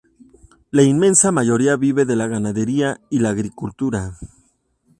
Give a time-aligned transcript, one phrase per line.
[0.71, 4.17] La inmensa mayoría vive de la ganadería y la agricultura.